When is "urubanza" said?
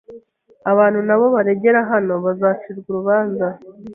2.89-3.47